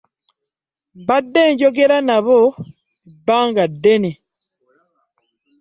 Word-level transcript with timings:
Mbadde 0.99 1.41
njogera 1.51 1.97
nabo 2.07 2.37
ebbanga 3.09 3.63
ddene. 3.71 4.11